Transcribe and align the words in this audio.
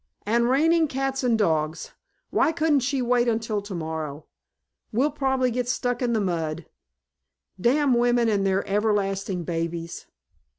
"And 0.25 0.49
raining 0.49 0.87
cats 0.87 1.23
and 1.23 1.37
dogs. 1.37 1.91
Why 2.31 2.51
couldn't 2.51 2.79
she 2.79 3.03
wait 3.03 3.27
until 3.27 3.61
tomorrow? 3.61 4.25
We'll 4.91 5.11
probably 5.11 5.51
get 5.51 5.69
stuck 5.69 6.01
in 6.01 6.13
the 6.13 6.19
mud. 6.19 6.65
Damn 7.59 7.93
women 7.93 8.27
and 8.27 8.43
their 8.43 8.67
everlasting 8.67 9.43
babies." 9.43 10.07